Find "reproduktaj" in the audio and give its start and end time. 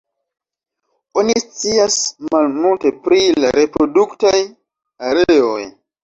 3.57-4.33